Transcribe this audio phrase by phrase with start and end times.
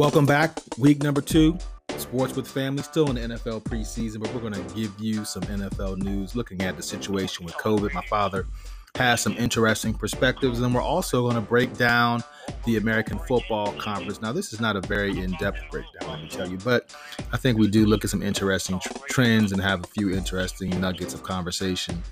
[0.00, 0.58] Welcome back.
[0.78, 1.58] Week number two,
[1.98, 5.42] Sports with Family, still in the NFL preseason, but we're going to give you some
[5.42, 7.92] NFL news looking at the situation with COVID.
[7.92, 8.46] My father
[8.94, 12.24] has some interesting perspectives, and we're also going to break down
[12.64, 14.22] the American Football Conference.
[14.22, 16.96] Now, this is not a very in depth breakdown, let me tell you, but
[17.34, 20.80] I think we do look at some interesting tr- trends and have a few interesting
[20.80, 22.02] nuggets of conversation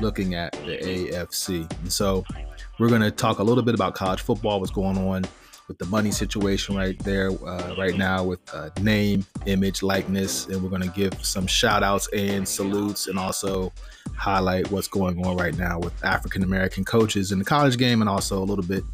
[0.00, 1.72] looking at the AFC.
[1.80, 2.24] And so,
[2.80, 5.26] we're going to talk a little bit about college football, what's going on
[5.68, 10.46] with the money situation right there, uh, right now with uh, name, image, likeness.
[10.46, 13.72] And we're to give some shout outs and salutes and also
[14.16, 18.08] highlight what's going on right now with African American coaches in the college game and
[18.08, 18.84] also a little bit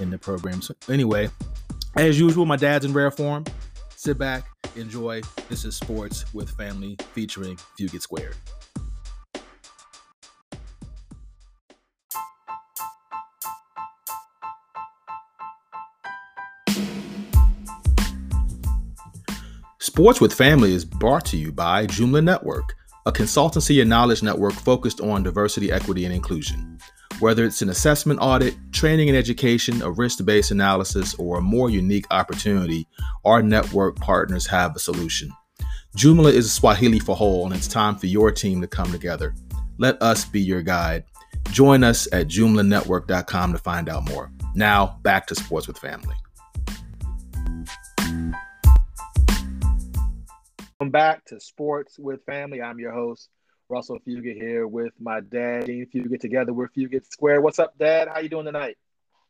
[0.00, 0.62] in the program.
[0.62, 1.28] So, anyway,
[1.96, 3.44] as usual, my dad's in rare form.
[3.96, 5.22] Sit back, enjoy.
[5.48, 8.36] This is Sports with Family featuring Fugett Squared.
[19.94, 22.74] Sports with Family is brought to you by Joomla Network,
[23.06, 26.80] a consultancy and knowledge network focused on diversity, equity, and inclusion.
[27.20, 31.70] Whether it's an assessment audit, training and education, a risk based analysis, or a more
[31.70, 32.88] unique opportunity,
[33.24, 35.30] our network partners have a solution.
[35.96, 39.32] Joomla is Swahili for whole, and it's time for your team to come together.
[39.78, 41.04] Let us be your guide.
[41.52, 44.32] Join us at joomlanetwork.com to find out more.
[44.56, 46.16] Now, back to Sports with Family.
[50.94, 52.62] Back to Sports with Family.
[52.62, 53.28] I'm your host,
[53.68, 56.20] Russell Fugett, here with my dad, Jean Fugett.
[56.20, 57.40] Together, we're Fugett Square.
[57.40, 58.06] What's up, Dad?
[58.06, 58.76] How you doing tonight?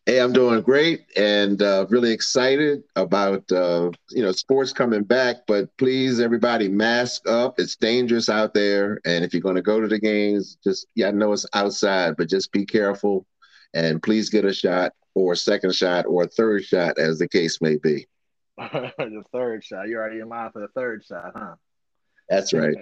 [0.04, 5.36] Hey, I'm doing great and uh, really excited about uh, you know sports coming back.
[5.46, 7.58] But please, everybody, mask up.
[7.58, 11.08] It's dangerous out there, and if you're going to go to the games, just yeah,
[11.08, 13.24] I know it's outside, but just be careful
[13.72, 17.26] and please get a shot or a second shot or a third shot, as the
[17.26, 18.06] case may be.
[18.58, 19.88] the third shot.
[19.88, 21.54] You're already in line for the third shot, huh?
[22.28, 22.76] That's right.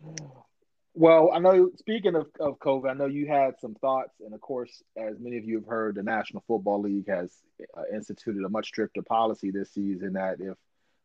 [0.94, 1.70] well, I know.
[1.76, 5.36] Speaking of, of COVID, I know you had some thoughts, and of course, as many
[5.36, 7.32] of you have heard, the National Football League has
[7.76, 10.56] uh, instituted a much stricter policy this season that if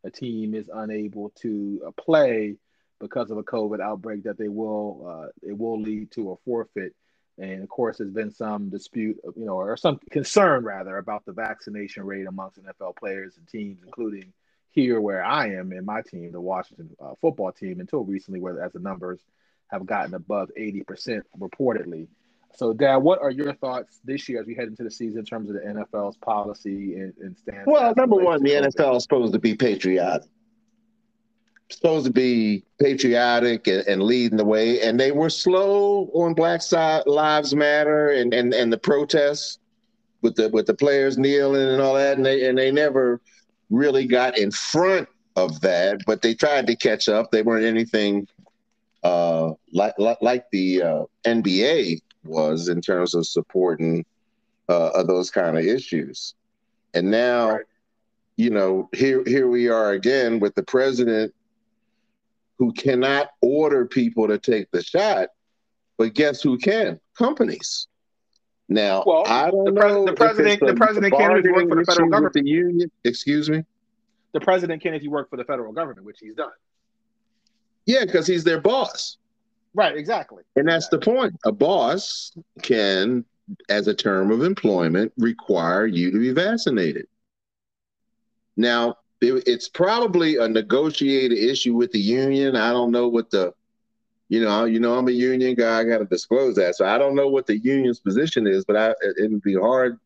[0.04, 2.56] a team is unable to uh, play
[3.00, 6.94] because of a COVID outbreak, that they will uh, it will lead to a forfeit.
[7.38, 11.32] And of course, there's been some dispute, you know, or some concern rather about the
[11.32, 14.32] vaccination rate amongst NFL players and teams, including
[14.70, 18.62] here where I am in my team, the Washington uh, football team, until recently, where
[18.62, 19.20] as the numbers
[19.68, 22.08] have gotten above 80% reportedly.
[22.54, 25.24] So, Dad, what are your thoughts this year as we head into the season in
[25.26, 27.66] terms of the NFL's policy and, and stance?
[27.66, 30.28] Well, number one, the NFL is supposed to be patriotic
[31.70, 36.60] supposed to be patriotic and, and, leading the way, and they were slow on Black
[37.06, 39.58] Lives Matter and, and, and the protests
[40.22, 43.20] with the with the players kneeling and all that, and they and they never
[43.70, 47.30] really got in front of that, but they tried to catch up.
[47.30, 48.26] They weren't anything
[49.02, 54.04] uh, like, like, like the uh, NBA was in terms of supporting
[54.68, 56.34] uh, those kind of issues,
[56.94, 57.50] and now.
[57.50, 57.64] Right.
[58.38, 61.34] You know, here here we are again with the president
[62.58, 65.28] who cannot order people to take the shot,
[65.98, 67.00] but guess who can?
[67.16, 67.86] Companies.
[68.68, 70.04] Now, well, I don't the pres- know.
[70.06, 72.34] The president, the president can if you work for the federal government.
[72.34, 73.64] The union, excuse me.
[74.32, 76.50] The president can if you work for the federal government, which he's done.
[77.86, 79.18] Yeah, because he's their boss.
[79.72, 80.42] Right, exactly.
[80.56, 81.12] And that's exactly.
[81.12, 81.36] the point.
[81.44, 83.24] A boss can,
[83.68, 87.06] as a term of employment, require you to be vaccinated.
[88.56, 92.56] Now, it, it's probably a negotiated issue with the union.
[92.56, 93.52] I don't know what the,
[94.28, 95.78] you know, you know, I'm a union guy.
[95.78, 98.64] I got to disclose that, so I don't know what the union's position is.
[98.64, 99.98] But I, it would be hard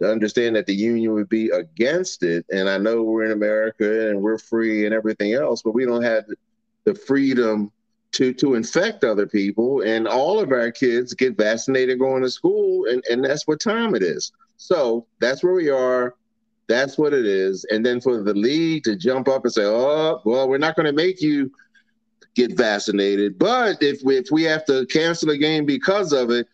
[0.00, 2.44] to understand that the union would be against it.
[2.50, 6.02] And I know we're in America and we're free and everything else, but we don't
[6.02, 6.24] have
[6.84, 7.70] the freedom
[8.12, 9.82] to to infect other people.
[9.82, 13.94] And all of our kids get vaccinated going to school, and and that's what time
[13.94, 14.32] it is.
[14.56, 16.14] So that's where we are.
[16.70, 17.66] That's what it is.
[17.70, 20.86] And then for the league to jump up and say, "Oh, well, we're not going
[20.86, 21.50] to make you
[22.36, 26.46] get vaccinated, but if we, if we have to cancel a game because of it,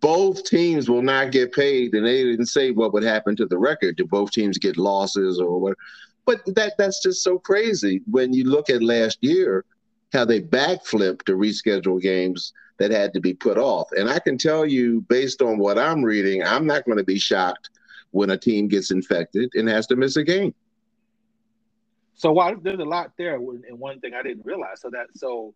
[0.00, 3.58] both teams will not get paid." And they didn't say what would happen to the
[3.58, 3.96] record.
[3.96, 5.76] Do both teams get losses or what?
[6.24, 9.66] But that that's just so crazy when you look at last year
[10.14, 13.88] how they backflipped to reschedule games that had to be put off.
[13.92, 17.18] And I can tell you, based on what I'm reading, I'm not going to be
[17.18, 17.68] shocked
[18.10, 20.54] when a team gets infected and has to miss a game.
[22.14, 25.54] So while there's a lot there, and one thing I didn't realize, so that so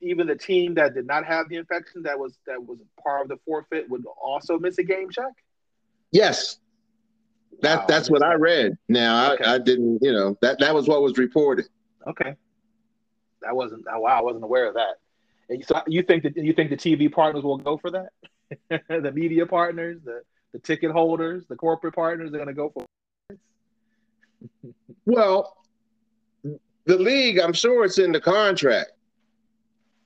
[0.00, 3.28] even the team that did not have the infection that was that was part of
[3.28, 5.32] the forfeit would also miss a game check.
[6.10, 6.58] Yes.
[7.62, 8.76] That wow, that's I what I read.
[8.88, 9.44] Now okay.
[9.44, 11.66] I, I didn't, you know, that that was what was reported.
[12.06, 12.34] Okay,
[13.42, 13.84] that wasn't.
[13.90, 14.96] Oh, wow, I wasn't aware of that.
[15.48, 18.08] And so you think that you think the TV partners will go for that?
[19.02, 20.22] the media partners, the
[20.52, 22.86] the ticket holders, the corporate partners are going to go for.
[25.06, 25.56] well,
[26.84, 28.92] the league, I'm sure it's in the contract.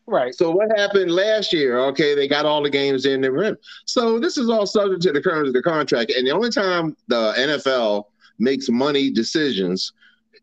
[0.07, 0.35] Right.
[0.35, 1.79] So what happened last year?
[1.79, 3.59] Okay, they got all the games in there.
[3.87, 6.13] So this is all subject to the terms of the contract.
[6.13, 8.05] And the only time the NFL
[8.39, 9.93] makes money decisions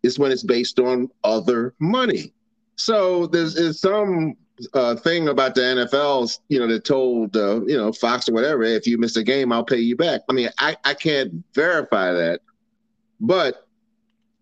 [0.01, 2.33] is when it's based on other money.
[2.75, 4.35] So there's, there's some
[4.73, 8.63] uh, thing about the NFL's, you know, that told uh, you know Fox or whatever,
[8.63, 10.21] if you miss a game, I'll pay you back.
[10.29, 12.41] I mean, I, I can't verify that,
[13.19, 13.67] but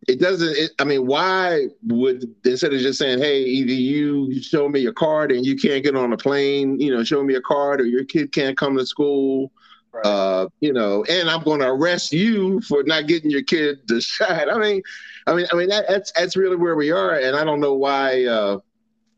[0.08, 0.58] it doesn't.
[0.58, 4.94] It, I mean, why would instead of just saying, "Hey, either you show me your
[4.94, 7.86] card and you can't get on a plane," you know, show me a card, or
[7.86, 9.52] your kid can't come to school,
[9.92, 10.06] right.
[10.06, 14.02] uh, you know, and I'm going to arrest you for not getting your kid the
[14.02, 14.52] shot.
[14.52, 14.82] I mean,
[15.28, 17.76] I mean, I mean that, that's that's really where we are, and I don't know
[17.76, 18.58] why uh,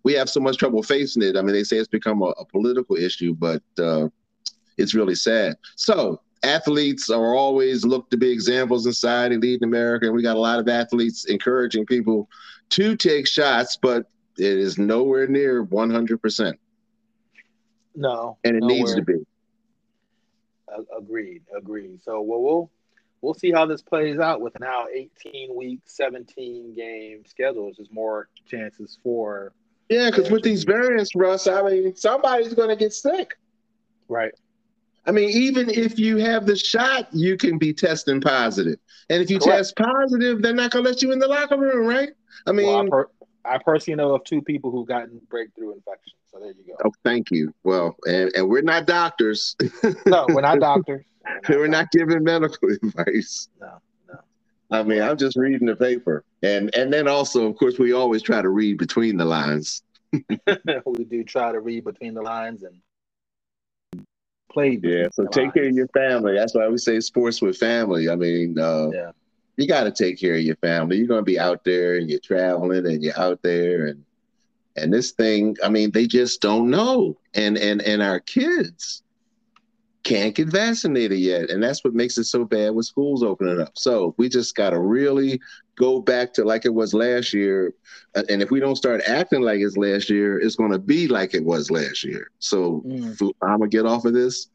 [0.04, 1.38] we have so much trouble facing it.
[1.38, 4.10] I mean, they say it's become a, a political issue, but uh,
[4.78, 5.56] it's really sad.
[5.76, 10.06] So athletes are always looked to be examples in society, leading America.
[10.06, 12.30] And we got a lot of athletes encouraging people
[12.70, 16.54] to take shots, but it is nowhere near 100%.
[17.96, 18.38] No.
[18.44, 18.76] And it nowhere.
[18.76, 19.26] needs to be.
[20.98, 21.44] agreed.
[21.56, 22.02] Agreed.
[22.04, 22.72] So well, we'll
[23.22, 27.76] we'll see how this plays out with now 18 week, 17 game schedules.
[27.78, 29.54] There's more chances for.
[29.90, 33.36] Yeah, because with these variants, Russ, I mean, somebody's going to get sick.
[34.08, 34.34] Right.
[35.06, 38.80] I mean, even if you have the shot, you can be testing positive.
[39.10, 39.58] And if you Correct.
[39.58, 42.10] test positive, they're not going to let you in the locker room, right?
[42.48, 43.10] I mean, well, I, per-
[43.44, 46.16] I, personally know of two people who've gotten breakthrough infections.
[46.32, 46.76] So there you go.
[46.86, 47.54] Oh, thank you.
[47.64, 49.56] Well, and, and we're not doctors.
[50.06, 51.04] no, we're not doctors.
[51.26, 53.50] We're not, we're not giving medical advice.
[53.60, 53.82] No, no.
[54.74, 56.24] I mean, I'm just reading the paper.
[56.42, 59.84] And and then also, of course, we always try to read between the lines.
[60.12, 64.06] we do try to read between the lines and
[64.52, 64.80] play.
[64.82, 65.54] Yeah, so take lives.
[65.54, 66.34] care of your family.
[66.36, 68.10] That's why we say sports with family.
[68.10, 69.12] I mean, uh, yeah.
[69.58, 70.98] you got to take care of your family.
[70.98, 74.04] You're going to be out there and you're traveling and you're out there and
[74.76, 75.56] and this thing.
[75.64, 77.16] I mean, they just don't know.
[77.36, 79.04] And and and our kids
[80.04, 83.72] can't get vaccinated yet, and that's what makes it so bad with schools opening up.
[83.76, 85.40] So we just got to really
[85.78, 87.74] go back to like it was last year.
[88.16, 91.08] Uh, and if we don't start acting like it's last year, it's going to be
[91.08, 92.30] like it was last year.
[92.40, 93.32] So mm.
[93.42, 94.50] I'm gonna get off of this,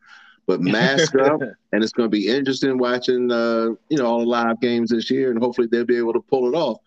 [0.47, 4.27] but mask up, and it's going to be interesting watching, uh, you know, all the
[4.27, 6.79] live games this year, and hopefully they'll be able to pull it off.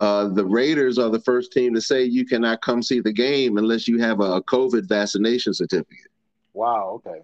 [0.00, 3.58] Uh, the Raiders are the first team to say you cannot come see the game
[3.58, 6.08] unless you have a COVID vaccination certificate.
[6.54, 7.02] Wow.
[7.06, 7.20] Okay.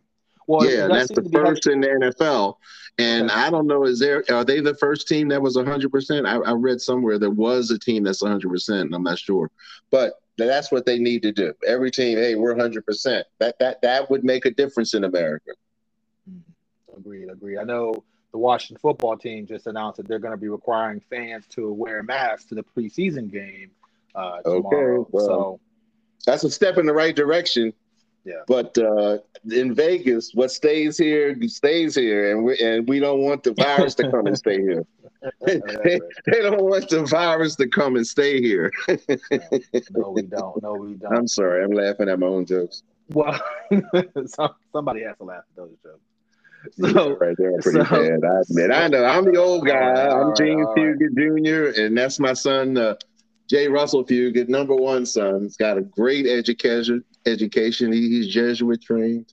[0.47, 2.57] Well, yeah, that's the first in the NFL.
[2.99, 3.41] And okay.
[3.41, 6.27] I don't know, is there are they the first team that was 100%?
[6.27, 9.51] I, I read somewhere there was a team that's 100%, and I'm not sure.
[9.91, 11.53] But that's what they need to do.
[11.67, 13.23] Every team, hey, we're 100%.
[13.39, 15.51] That that that would make a difference in America.
[16.31, 16.99] Mm-hmm.
[16.99, 17.59] Agreed, agreed.
[17.59, 21.47] I know the Washington football team just announced that they're going to be requiring fans
[21.49, 23.71] to wear masks to the preseason game
[24.15, 25.01] uh, tomorrow.
[25.01, 25.61] Okay, well, so
[26.27, 27.73] that's a step in the right direction.
[28.27, 28.43] Yeah.
[28.49, 29.19] But uh,
[29.53, 33.95] in Vegas, what stays here stays here, and we and we don't want the virus
[33.97, 34.85] to come and stay here.
[35.47, 35.61] they,
[36.27, 38.73] they, don't want the virus to come and stay here.
[38.89, 40.61] no, we don't.
[40.61, 41.17] No, we don't.
[41.17, 41.63] I'm sorry.
[41.63, 42.83] I'm laughing at my own jokes.
[43.11, 43.41] Well,
[44.73, 46.01] somebody has to laugh at those jokes.
[46.81, 48.25] So, yeah, right there, pretty so, bad.
[48.25, 48.73] I admit.
[48.73, 49.05] I know.
[49.05, 50.09] I'm the old guy.
[50.09, 52.97] I'm Jean Fugett Jr., and that's my son, uh,
[53.49, 55.43] Jay Russell Fugett, number one son.
[55.43, 57.93] He's got a great education, education.
[57.93, 59.33] He, he's Jesuit trained,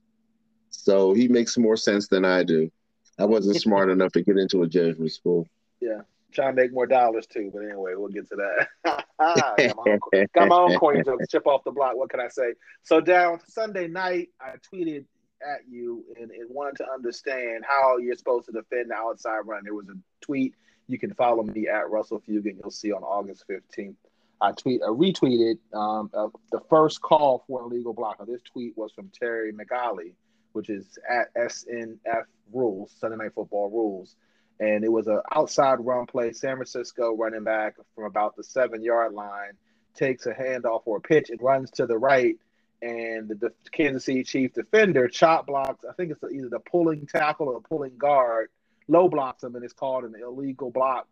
[0.70, 2.72] so he makes more sense than I do.
[3.20, 5.48] I wasn't smart enough to get into a Jesuit school.
[5.80, 6.02] Yeah,
[6.32, 7.50] trying to make more dollars too.
[7.54, 9.06] But anyway, we'll get to that.
[9.20, 11.28] got, my own, got my own coin jokes.
[11.30, 11.96] Chip off the block.
[11.96, 12.54] What can I say?
[12.84, 15.06] So down Sunday night, I tweeted
[15.44, 19.64] at you and, and wanted to understand how you're supposed to defend the outside run.
[19.64, 20.56] There was a tweet.
[20.88, 22.58] You can follow me at Russell Fugett.
[22.62, 23.96] You'll see on August 15th.
[24.42, 28.26] I tweet, I retweeted um, uh, the first call for an illegal blocker.
[28.26, 30.14] This tweet was from Terry McAulay,
[30.52, 34.16] which is at SNF Rules, Sunday Night Football Rules,
[34.60, 36.34] and it was an outside run play.
[36.34, 39.54] San Francisco running back from about the seven yard line
[39.96, 42.36] takes a handoff or a pitch and runs to the right,
[42.82, 45.86] and the, the Kansas City Chief defender chop blocks.
[45.90, 48.50] I think it's either the pulling tackle or the pulling guard,
[48.88, 51.08] low blocks them, and it's called an illegal block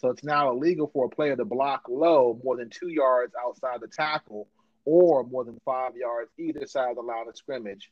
[0.00, 3.80] so it's now illegal for a player to block low more than two yards outside
[3.80, 4.48] the tackle
[4.84, 7.90] or more than five yards either side of the line of scrimmage.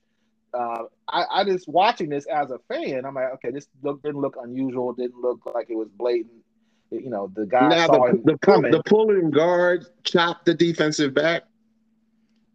[0.54, 3.04] uh, I, I just watching this as a fan.
[3.04, 4.92] I'm like, okay, this look, didn't look unusual.
[4.92, 6.44] Didn't look like it was blatant.
[6.92, 8.70] You know, the guy now, saw the, the, coming.
[8.70, 11.42] the pulling guard chopped the defensive back.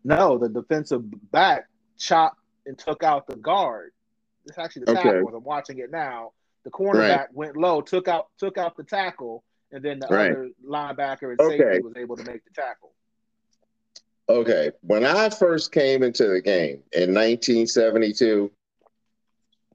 [0.05, 1.67] no, the defensive back
[1.99, 3.91] chopped and took out the guard.
[4.45, 5.01] It's actually the Okay.
[5.03, 5.35] tackle.
[5.35, 6.31] I'm watching it now.
[6.63, 10.31] The cornerback went low, took out took out the tackle, and then the Right.
[10.31, 11.57] other linebacker and Okay.
[11.57, 12.93] safety was able to make the tackle.
[14.29, 18.51] Okay, when I first came into the game in 1972,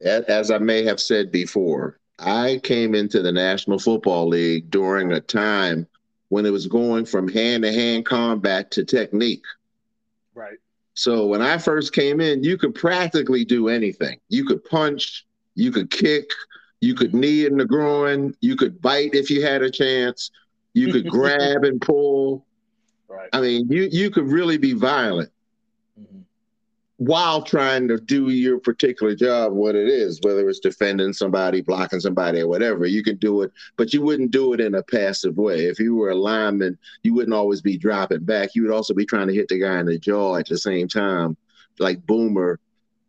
[0.00, 5.21] as I may have said before, I came into the National Football League during a
[5.21, 5.87] time
[6.28, 9.45] when it was going from hand to hand combat to technique.
[10.35, 10.59] Right.
[10.95, 14.19] So when I first came in, you could practically do anything.
[14.28, 16.31] You could punch, you could kick,
[16.80, 20.30] you could knee in the groin, you could bite if you had a chance,
[20.75, 22.45] you could grab and pull.
[23.09, 23.28] Right.
[23.33, 25.30] I mean, you you could really be violent
[25.99, 26.25] Mhm.
[26.99, 32.00] while trying to do your particular job, what it is, whether it's defending somebody, blocking
[32.00, 32.85] somebody, or whatever.
[32.85, 35.66] You can do it, but you wouldn't do it in a passive way.
[35.66, 38.54] If you were a lineman, you wouldn't always be dropping back.
[38.54, 40.88] You would also be trying to hit the guy in the jaw at the same
[40.88, 41.37] time,
[41.78, 42.59] like Boomer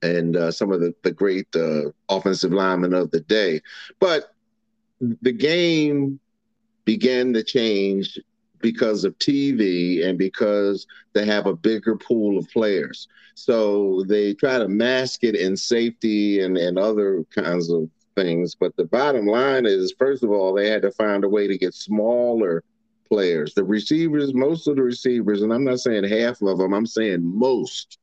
[0.01, 3.61] and uh, some of the, the great uh, offensive linemen of the day.
[3.99, 4.33] But
[4.99, 6.19] the game
[6.85, 8.19] began to change
[8.59, 13.07] because of TV and because they have a bigger pool of players.
[13.35, 18.55] So they try to mask it in safety and, and other kinds of things.
[18.55, 21.57] But the bottom line is, first of all, they had to find a way to
[21.57, 22.63] get smaller
[23.07, 23.53] players.
[23.53, 27.21] The receivers, most of the receivers, and I'm not saying half of them, I'm saying
[27.23, 27.99] most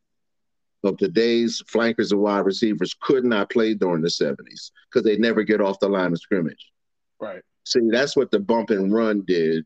[0.85, 5.43] of today's flankers and wide receivers could not play during the 70s because they never
[5.43, 6.73] get off the line of scrimmage.
[7.21, 7.43] Right.
[7.65, 9.65] See, that's what the bump and run did.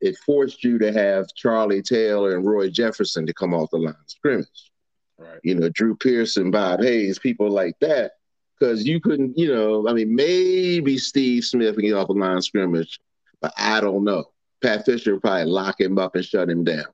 [0.00, 3.94] It forced you to have Charlie Taylor and Roy Jefferson to come off the line
[3.94, 4.70] of scrimmage.
[5.18, 5.40] Right.
[5.42, 8.12] You know, Drew Pearson, Bob Hayes, people like that.
[8.58, 12.38] Because you couldn't, you know, I mean, maybe Steve Smith can get off the line
[12.38, 12.98] of scrimmage,
[13.40, 14.24] but I don't know.
[14.62, 16.86] Pat Fischer would probably lock him up and shut him down.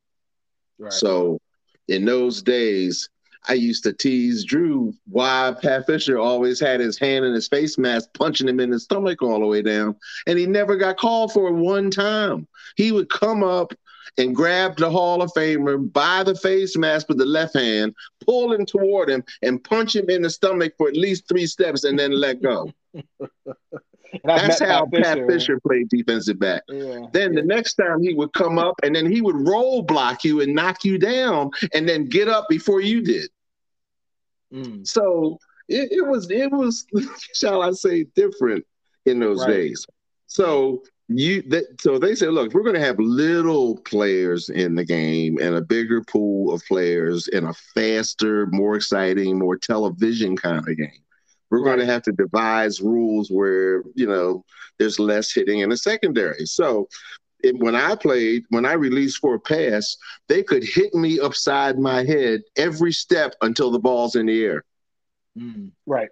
[0.78, 0.92] Right.
[0.92, 1.40] So
[1.88, 3.08] in those days,
[3.46, 7.76] I used to tease Drew why Pat Fischer always had his hand in his face
[7.76, 9.96] mask, punching him in the stomach all the way down,
[10.26, 12.48] and he never got called for one time.
[12.76, 13.74] He would come up
[14.16, 18.52] and grab the Hall of Famer by the face mask with the left hand, pull
[18.52, 21.98] him toward him, and punch him in the stomach for at least three steps, and
[21.98, 22.72] then let go.
[24.12, 26.62] And That's how Pat Fischer played defensive back.
[26.68, 27.06] Yeah.
[27.12, 30.40] Then the next time he would come up and then he would roll block you
[30.40, 33.28] and knock you down and then get up before you did.
[34.52, 34.86] Mm.
[34.86, 36.86] So it, it was it was
[37.34, 38.64] shall I say different
[39.06, 39.48] in those Right.
[39.54, 39.86] days.
[40.26, 44.84] So you that so they said, look, we're going to have little players in the
[44.84, 50.58] game and a bigger pool of players in a faster, more exciting, more television kind
[50.66, 51.03] of game.
[51.54, 54.44] We're going to have to devise rules where you know
[54.78, 56.46] there's less hitting in the secondary.
[56.46, 56.88] So
[57.44, 59.96] it, when I played, when I released for a pass,
[60.28, 64.64] they could hit me upside my head every step until the ball's in the air.
[65.38, 65.70] Mm.
[65.86, 66.08] Right.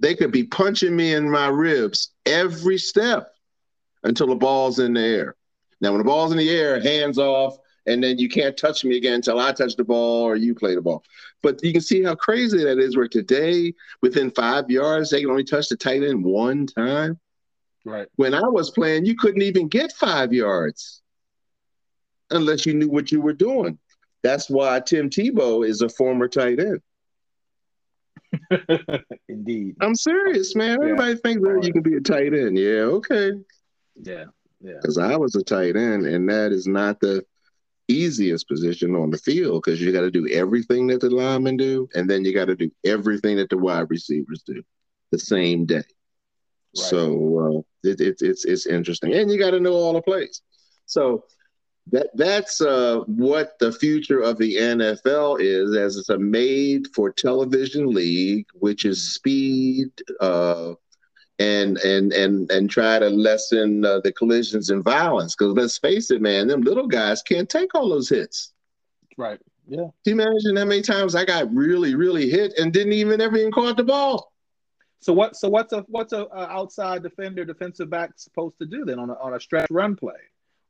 [0.00, 3.32] They could be punching me in my ribs every step
[4.04, 5.36] until the ball's in the air.
[5.80, 7.56] Now, when the ball's in the air, hands off,
[7.86, 10.74] and then you can't touch me again until I touch the ball or you play
[10.74, 11.04] the ball.
[11.42, 12.96] But you can see how crazy that is.
[12.96, 17.18] Where today, within five yards, they can only touch the tight end one time.
[17.84, 18.08] Right.
[18.16, 21.02] When I was playing, you couldn't even get five yards
[22.30, 23.78] unless you knew what you were doing.
[24.22, 26.80] That's why Tim Tebow is a former tight end.
[29.28, 29.76] Indeed.
[29.80, 30.78] I'm serious, man.
[30.80, 30.86] Yeah.
[30.86, 32.58] Everybody thinks that you can be a tight end.
[32.58, 33.32] Yeah, okay.
[34.02, 34.24] Yeah.
[34.60, 34.74] Yeah.
[34.80, 37.24] Because I was a tight end, and that is not the
[37.88, 41.88] easiest position on the field because you got to do everything that the linemen do,
[41.94, 44.62] and then you got to do everything that the wide receivers do
[45.12, 45.84] the same day.
[46.74, 50.42] So uh, it, it, it's it's interesting, and you got to know all the plays.
[50.84, 51.24] So
[51.92, 58.46] that that's uh, what the future of the NFL is, as it's a made-for-television league,
[58.54, 59.88] which is speed
[60.20, 60.74] uh,
[61.38, 65.34] and and and and try to lessen uh, the collisions and violence.
[65.36, 68.52] Because let's face it, man, them little guys can't take all those hits.
[69.16, 69.40] Right.
[69.68, 69.78] Yeah.
[69.78, 73.36] Can you imagine how many times I got really, really hit and didn't even ever
[73.36, 74.32] even caught the ball?
[75.00, 75.36] So what?
[75.36, 79.10] So what's a what's a, a outside defender, defensive back supposed to do then on
[79.10, 80.14] a on a stretch run play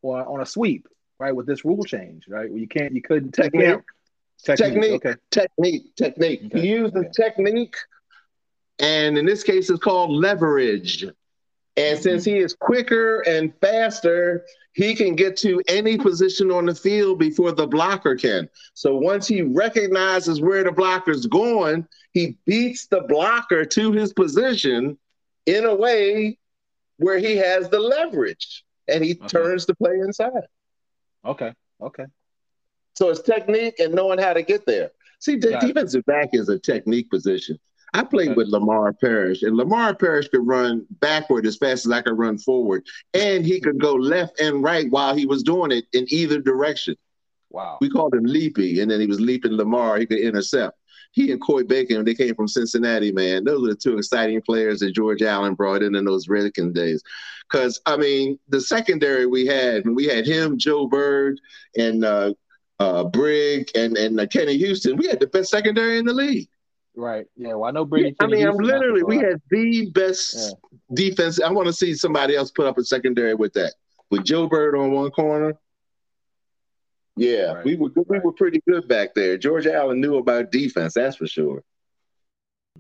[0.03, 0.89] or on a sweep?
[1.19, 1.35] Right.
[1.35, 2.51] With this rule change, right?
[2.51, 3.83] Where you can't, you couldn't you
[4.45, 5.03] Technique.
[5.03, 5.07] Technique.
[5.07, 5.15] Okay.
[5.31, 6.41] Technique, technique.
[6.47, 7.11] Okay, used the okay.
[7.15, 7.77] technique,
[8.79, 11.03] and in this case, it's called leverage.
[11.03, 11.15] And
[11.77, 12.03] mm-hmm.
[12.03, 17.19] since he is quicker and faster, he can get to any position on the field
[17.19, 18.49] before the blocker can.
[18.75, 24.99] So once he recognizes where the blocker's going, he beats the blocker to his position
[25.47, 26.39] in a way
[26.99, 29.27] where he has the leverage and he okay.
[29.29, 30.47] turns the play inside.
[31.25, 31.53] Okay.
[31.81, 32.05] Okay.
[32.95, 34.91] So it's technique and knowing how to get there.
[35.21, 37.59] See, the defensive back is a technique position.
[37.97, 42.03] I played with Lamar Parrish, and Lamar Parrish could run backward as fast as I
[42.03, 42.85] could run forward,
[43.15, 46.95] and he could go left and right while he was doing it in either direction.
[47.51, 47.79] Wow.
[47.81, 49.99] We called him Leapy, and then he was leaping Lamar.
[49.99, 50.79] He could intercept.
[51.13, 53.45] He and Coy Bacon, they came from Cincinnati, man.
[53.45, 57.03] Those are the two exciting players that George Allen brought in in those Redskins days.
[57.51, 61.41] Because, I mean, the secondary we had, when we had him, Joe Bird,
[61.79, 62.35] and uh,
[62.79, 66.49] uh, Brig, and, and uh, Kenny Houston, we had the best secondary in the league.
[66.97, 67.27] Right.
[67.37, 67.55] Yeah.
[67.55, 68.17] Well, I know Brady.
[68.19, 70.95] Yeah, I mean, I'm literally we had the best yeah.
[70.95, 71.41] defense.
[71.41, 73.75] I want to see somebody else put up a secondary with that.
[74.11, 75.55] With Joe Bird on one corner.
[77.17, 77.65] Yeah, right.
[77.65, 79.37] we were good, we were pretty good back there.
[79.37, 81.63] George Allen knew about defense, that's for sure.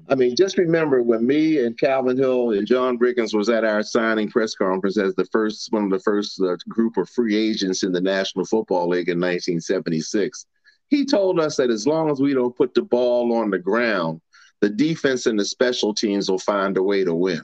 [0.09, 3.83] I mean, just remember when me and Calvin Hill and John Riggins was at our
[3.83, 7.83] signing press conference as the first one of the first uh, group of free agents
[7.83, 10.47] in the National Football League in 1976
[10.89, 14.21] he told us that as long as we don't put the ball on the ground,
[14.61, 17.43] the defense and the special teams will find a way to win.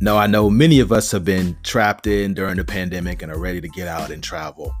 [0.00, 3.38] Now, I know many of us have been trapped in during the pandemic and are
[3.38, 4.74] ready to get out and travel.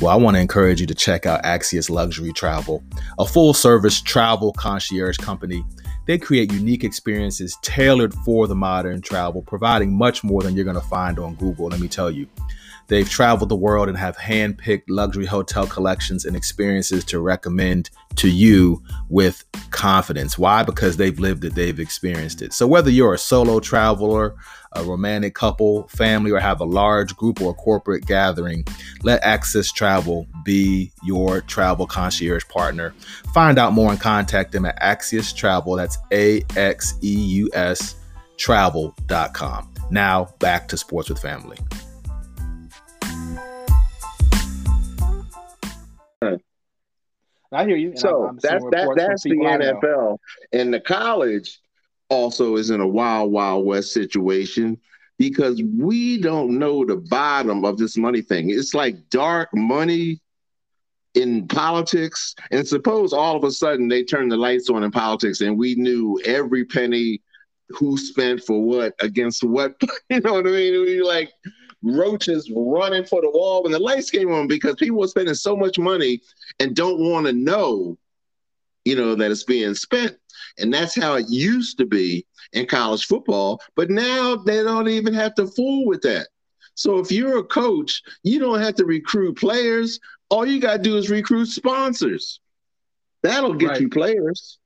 [0.00, 2.82] Well, I want to encourage you to check out Axeus Luxury Travel,
[3.18, 5.64] a full service travel concierge company
[6.06, 10.74] they create unique experiences tailored for the modern travel, providing much more than you're going
[10.74, 12.26] to find on Google, let me tell you.
[12.88, 18.28] They've traveled the world and have handpicked luxury hotel collections and experiences to recommend to
[18.28, 20.38] you with confidence.
[20.38, 20.62] Why?
[20.62, 22.52] Because they've lived it, they've experienced it.
[22.52, 24.34] So, whether you're a solo traveler,
[24.72, 28.64] a romantic couple, family, or have a large group or corporate gathering,
[29.02, 32.94] let Axeus Travel be your travel concierge partner.
[33.34, 35.76] Find out more and contact them at Axeus Travel.
[35.76, 37.96] That's A X E U S
[38.36, 39.68] travel.com.
[39.90, 41.58] Now, back to Sports with Family.
[47.52, 47.92] I hear you.
[47.96, 50.18] So I'm, I'm that's that, that's the NFL.
[50.52, 51.60] And the college
[52.08, 54.78] also is in a wild, wild west situation
[55.18, 58.50] because we don't know the bottom of this money thing.
[58.50, 60.20] It's like dark money
[61.14, 62.34] in politics.
[62.50, 65.74] And suppose all of a sudden they turn the lights on in politics and we
[65.74, 67.20] knew every penny
[67.68, 69.74] who spent for what against what.
[70.10, 70.82] you know what I mean?
[70.82, 71.32] We like
[71.82, 75.56] roaches running for the wall when the lights came on because people were spending so
[75.56, 76.20] much money
[76.62, 77.98] and don't want to know,
[78.84, 80.16] you know, that it's being spent.
[80.58, 83.60] And that's how it used to be in college football.
[83.74, 86.28] But now they don't even have to fool with that.
[86.74, 89.98] So if you're a coach, you don't have to recruit players.
[90.30, 92.40] All you got to do is recruit sponsors.
[93.22, 93.80] That'll get right.
[93.80, 94.58] you players.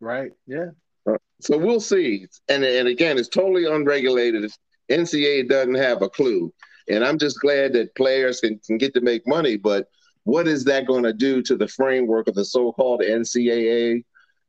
[0.00, 0.32] Right.
[0.46, 0.70] Yeah.
[1.08, 2.26] Uh, so we'll see.
[2.48, 4.50] And, and again, it's totally unregulated.
[4.90, 6.52] NCAA doesn't have a clue.
[6.88, 9.56] And I'm just glad that players can, can get to make money.
[9.56, 9.88] But
[10.28, 14.04] what is that going to do to the framework of the so called NCAA?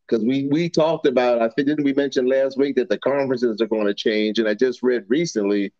[0.05, 3.61] Because we, we talked about, I think, didn't we mention last week that the conferences
[3.61, 4.39] are going to change?
[4.39, 5.71] And I just read recently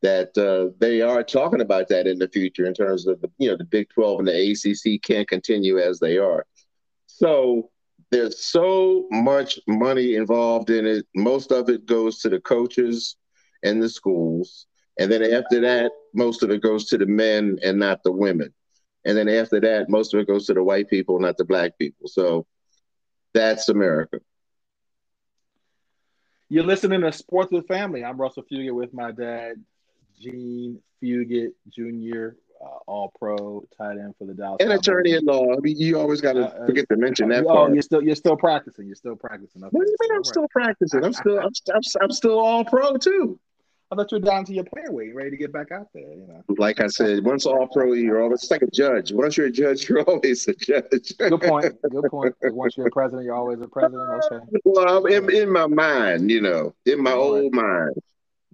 [0.00, 3.50] that uh, they are talking about that in the future in terms of, the, you
[3.50, 6.46] know, the Big 12 and the ACC can't continue as they are.
[7.06, 7.68] So
[8.10, 11.06] there's so much money involved in it.
[11.14, 13.16] Most of it goes to the coaches
[13.62, 14.68] and the schools.
[14.98, 18.54] And then after that, most of it goes to the men and not the women.
[19.04, 21.78] And then after that, most of it goes to the white people, not the black
[21.78, 22.08] people.
[22.08, 22.46] So
[23.32, 24.20] that's America.
[26.48, 28.04] You're listening to Sports with Family.
[28.04, 29.56] I'm Russell Fugett with my dad,
[30.20, 34.58] Jean Fugett Jr uh, All Pro tight end for the Dallas.
[34.60, 35.52] And attorney at law.
[35.52, 37.44] I mean, you always got to uh, uh, forget to mention that.
[37.44, 37.72] Oh, part.
[37.72, 38.86] you're still you're still practicing.
[38.86, 39.62] You're still practicing.
[39.62, 40.16] What do you mean?
[40.16, 41.04] I'm still practicing.
[41.04, 43.38] I'm still I'm, I'm, I'm still All Pro too.
[43.94, 46.12] I thought you were down to your player weight, ready to get back out there.
[46.12, 49.12] You know, like I said, once all pro, you're always it's like a judge.
[49.12, 51.16] Once you're a judge, you're always a judge.
[51.16, 51.80] Good point.
[51.88, 52.34] Good point.
[52.42, 54.02] Once you're a president, you're always a president.
[54.32, 54.44] Okay.
[54.64, 57.62] Well, I'm in, in my mind, you know, in my all old right.
[57.62, 57.94] mind.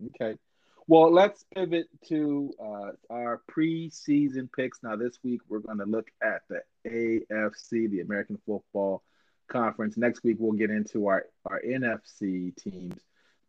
[0.08, 0.38] Okay.
[0.86, 4.82] Well, let's pivot to uh, our preseason picks.
[4.82, 9.02] Now, this week we're going to look at the AFC, the American Football
[9.48, 9.96] Conference.
[9.96, 13.00] Next week we'll get into our, our NFC teams.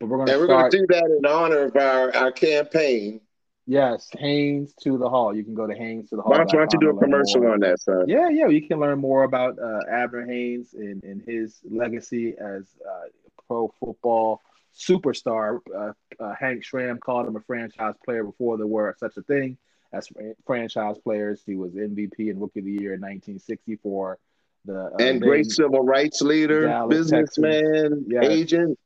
[0.02, 0.72] But we're going to and we're start...
[0.74, 3.22] going to do that in honor of our, our campaign
[3.68, 5.36] Yes, Haynes to the Hall.
[5.36, 6.32] You can go to Haynes to the Hall.
[6.32, 7.54] Why don't, why don't you do a commercial more.
[7.54, 8.06] on that, son?
[8.08, 8.48] Yeah, yeah.
[8.48, 13.08] You can learn more about uh, Abner Haynes and, and his legacy as uh,
[13.48, 14.42] pro football
[14.76, 15.60] superstar.
[15.74, 19.58] Uh, uh, Hank Stram called him a franchise player before there were such a thing
[19.94, 20.10] as
[20.46, 21.42] franchise players.
[21.46, 24.18] He was MVP and Rookie of the Year in 1964.
[24.66, 28.26] The, uh, and great civil rights leader, Dallas, businessman, yes.
[28.26, 28.78] agent.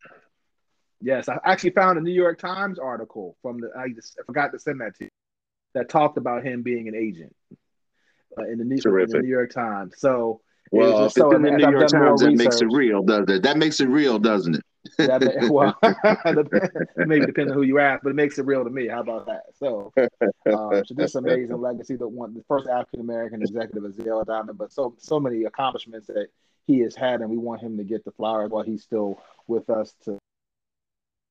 [1.02, 3.70] Yes, I actually found a New York Times article from the.
[3.78, 5.10] I, just, I forgot to send that to you.
[5.74, 7.36] That talked about him being an agent
[8.38, 9.96] uh, in, the New, in the New York Times.
[9.98, 10.40] So
[10.72, 13.44] well, if so, in the New York Times, that makes it real, doesn't it?
[13.44, 14.64] That makes it real, doesn't it?
[14.98, 18.70] that may, well, maybe depending on who you ask, but it makes it real to
[18.70, 18.88] me.
[18.88, 19.44] How about that?
[19.58, 24.24] So, um, so this amazing legacy that one, the first African American executive is Dale
[24.24, 26.28] Diamond, but so so many accomplishments that
[26.68, 29.70] he has had, and we want him to get the flowers while he's still with
[29.70, 30.18] us to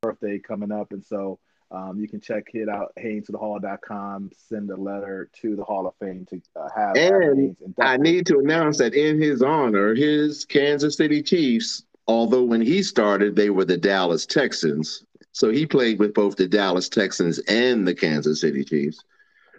[0.04, 1.38] birthday coming up, and so
[1.70, 4.30] um, you can check it out, haynestothehall.com.
[4.36, 6.96] Send a letter to the Hall of Fame to uh, have.
[6.96, 12.60] And I need to announce that in his honor, his Kansas City Chiefs, although when
[12.60, 15.04] he started, they were the Dallas Texans.
[15.32, 19.02] So he played with both the Dallas Texans and the Kansas City Chiefs.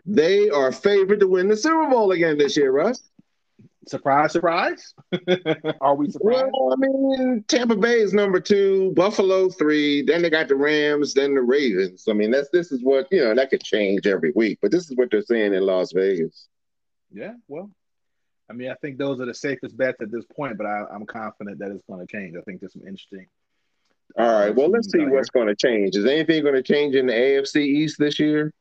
[0.05, 3.01] They are favored to win the Super Bowl again this year, Russ.
[3.88, 4.93] Surprise, surprise.
[5.82, 6.52] Are we surprised?
[6.54, 11.13] Well, I mean, Tampa Bay is number two, Buffalo three, then they got the Rams,
[11.13, 12.06] then the Ravens.
[12.10, 14.89] I mean, that's this is what you know, that could change every week, but this
[14.89, 16.48] is what they're saying in Las Vegas.
[17.12, 17.69] Yeah, well,
[18.50, 21.06] I mean, I think those are the safest bets at this point, but I, am
[21.06, 22.36] confident that it's going to change.
[22.38, 23.28] I think there's some interesting.
[24.17, 25.95] Uh, All right, well, let's see what's going to change.
[25.95, 28.52] Is anything going to change in the AFC East this year?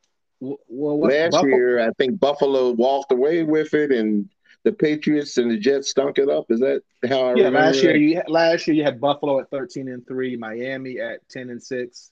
[0.40, 1.56] Well, last Buffalo?
[1.56, 4.28] year, I think Buffalo walked away with it, and
[4.64, 6.46] the Patriots and the Jets stunk it up.
[6.48, 9.88] Is that how I yeah, last year you last year you had Buffalo at thirteen
[9.88, 12.10] and three, Miami at ten and six,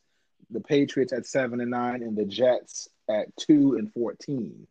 [0.51, 4.67] the Patriots at seven and nine, and the Jets at two and fourteen.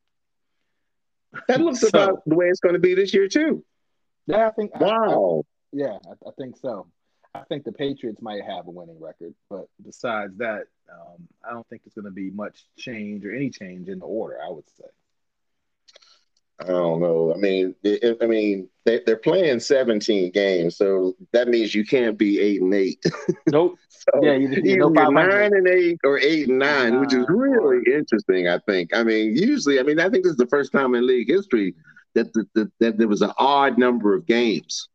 [1.48, 3.63] That looks so, about the way it's going to be this year too.
[4.28, 4.80] Yeah, I think.
[4.80, 5.44] Wow.
[5.44, 6.88] I, yeah, I, I, think so.
[7.34, 11.65] I think the Patriots might have a winning record, but besides that, um, I don't
[11.70, 14.38] think there's going to be much change or any change in the order.
[14.46, 14.86] I would say.
[16.62, 17.34] I don't know.
[17.34, 22.17] I mean, it, I mean, they, are playing 17 games, so that means you can't
[22.17, 23.04] be eight and eight.
[23.52, 23.78] Nope.
[23.89, 27.82] so yeah, you, you know, nine and eight or eight and nine, which is really
[27.91, 28.47] interesting.
[28.47, 28.95] I think.
[28.95, 31.76] I mean, usually, I mean, I think this is the first time in league history
[32.13, 34.88] that the, the, that there was an odd number of games.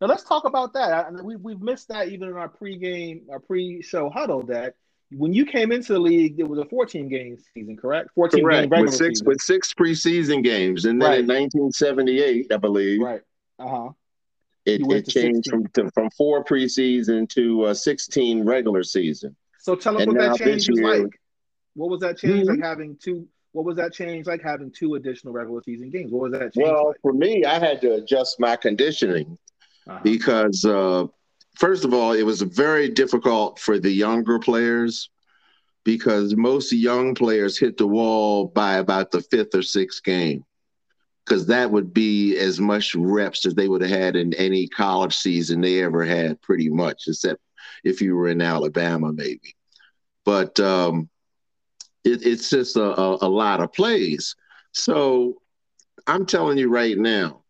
[0.00, 0.92] Now let's talk about that.
[0.92, 4.44] I, we we've missed that even in our pregame, our pre-show huddle.
[4.46, 4.74] That
[5.10, 8.10] when you came into the league, it was a 14 game season, correct?
[8.14, 8.70] 14 correct.
[8.70, 9.26] game with six season.
[9.26, 11.20] with six preseason games, and then right.
[11.20, 13.22] in 1978, I believe, right?
[13.58, 13.88] Uh huh.
[14.66, 19.34] It, it changed from to, from four preseason to uh, 16 regular season.
[19.58, 21.18] So tell us and what that change was like.
[21.74, 22.60] What was that change mm-hmm.
[22.60, 23.26] like having two?
[23.52, 26.12] What was that change like having two additional regular season games?
[26.12, 26.66] What was that change?
[26.66, 26.96] Well, like?
[27.00, 29.38] for me, I had to adjust my conditioning
[29.88, 30.00] uh-huh.
[30.02, 31.06] because uh,
[31.58, 35.10] first of all, it was very difficult for the younger players
[35.84, 40.44] because most young players hit the wall by about the fifth or sixth game
[41.24, 45.16] because that would be as much reps as they would have had in any college
[45.16, 47.40] season they ever had pretty much except
[47.84, 49.54] if you were in alabama maybe.
[50.24, 51.08] But um,
[52.04, 54.36] it, it's just a, a, a lot of plays.
[54.72, 55.40] So
[56.06, 57.42] i'm telling you right now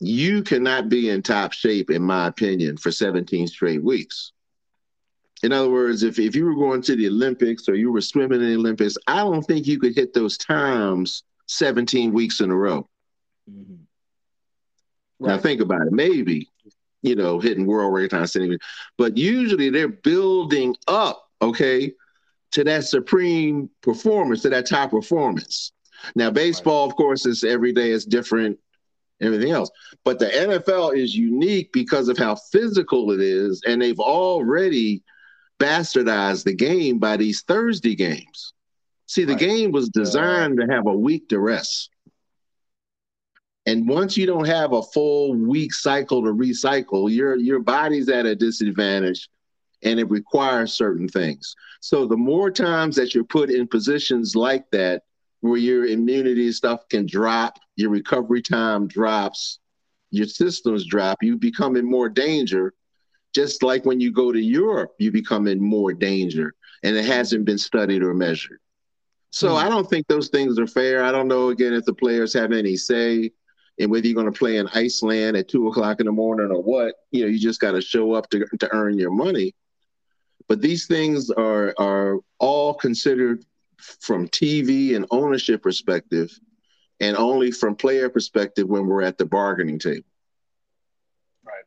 [0.00, 4.32] you cannot be in top shape, in my opinion, for 17 straight weeks.
[5.42, 8.40] In other words, if, if you were going to the Olympics or you were swimming
[8.40, 12.56] in the Olympics, I don't think you could hit those times 17 weeks in a
[12.56, 12.88] row.
[13.50, 13.74] Mm-hmm.
[15.20, 15.34] Right.
[15.34, 15.92] Now think about it.
[15.92, 16.48] Maybe,
[17.02, 18.58] you know, hitting world record time,
[18.96, 21.92] but usually they're building up, okay,
[22.52, 25.72] to that supreme performance, to that top performance.
[26.14, 26.92] Now, baseball, right.
[26.92, 28.58] of course, is every day is different
[29.20, 29.70] everything else.
[30.04, 35.02] But the NFL is unique because of how physical it is, and they've already
[35.58, 38.52] bastardized the game by these Thursday games.
[39.06, 39.40] See, the right.
[39.40, 41.90] game was designed to have a week to rest.
[43.66, 48.24] And once you don't have a full week cycle to recycle, your your body's at
[48.24, 49.28] a disadvantage
[49.82, 51.54] and it requires certain things.
[51.80, 55.02] So the more times that you're put in positions like that,
[55.40, 59.58] where your immunity stuff can drop, your recovery time drops,
[60.10, 62.74] your systems drop, you become in more danger.
[63.34, 67.44] Just like when you go to Europe, you become in more danger, and it hasn't
[67.44, 68.58] been studied or measured.
[69.30, 69.62] So mm.
[69.62, 71.04] I don't think those things are fair.
[71.04, 73.30] I don't know again if the players have any say
[73.76, 76.62] in whether you're going to play in Iceland at two o'clock in the morning or
[76.62, 76.94] what.
[77.10, 79.54] You know, you just got to show up to to earn your money.
[80.48, 83.44] But these things are are all considered
[83.78, 86.30] from TV and ownership perspective,
[87.00, 90.04] and only from player perspective when we're at the bargaining table.
[91.44, 91.64] Right.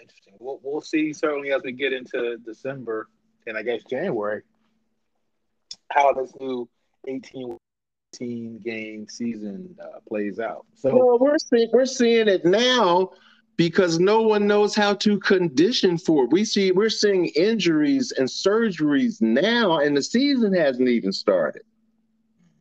[0.00, 0.34] Interesting.
[0.38, 3.08] We'll, we'll see certainly as we get into December
[3.46, 4.42] and I guess January
[5.90, 6.68] how this new
[7.06, 7.58] 18
[8.64, 10.66] game season uh, plays out.
[10.74, 13.10] So well, we're seeing we're seeing it now
[13.68, 16.32] because no one knows how to condition for it.
[16.32, 21.62] We see we're seeing injuries and surgeries now, and the season hasn't even started.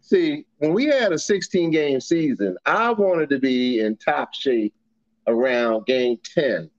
[0.01, 4.75] See, when we had a 16 game season, I wanted to be in top shape
[5.25, 6.69] around game 10.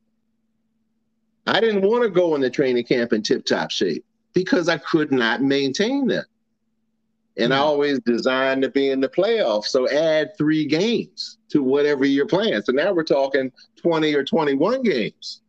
[1.49, 4.05] I didn't want to go in the training camp in tip top shape
[4.35, 6.27] because I could not maintain that.
[7.37, 7.65] And I hmm.
[7.65, 9.65] always designed to be in the playoffs.
[9.65, 12.61] So add three games to whatever you're playing.
[12.62, 15.41] So now we're talking 20 or 21 games.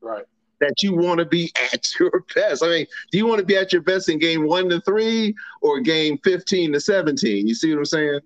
[0.00, 0.24] Right.
[0.60, 2.64] That you want to be at your best.
[2.64, 5.34] I mean, do you want to be at your best in game one to three
[5.60, 7.46] or game 15 to 17?
[7.46, 8.20] You see what I'm saying?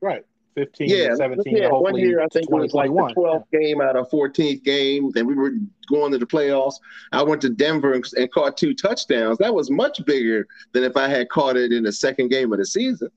[0.00, 0.24] Right.
[0.54, 1.56] 15 yeah, 17.
[1.56, 5.10] Yeah, one year I think it was like the 12th game out of 14th game.
[5.12, 5.52] Then we were
[5.88, 6.74] going to the playoffs.
[7.12, 9.38] I went to Denver and, and, caught two touchdowns.
[9.38, 12.58] That was much bigger than if I had caught it in the second game of
[12.58, 13.10] the season.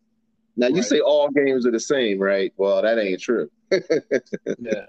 [0.55, 0.85] Now you right.
[0.85, 2.53] say all games are the same, right?
[2.57, 3.49] Well, that ain't true.
[3.71, 4.85] yeah,